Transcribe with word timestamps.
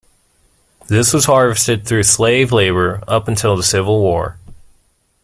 This 0.87 1.13
was 1.13 1.25
harvested 1.25 1.85
through 1.85 2.01
slave 2.01 2.51
labor 2.51 3.03
up 3.07 3.27
until 3.27 3.55
the 3.55 3.61
Civil 3.61 3.99
War. 4.01 4.39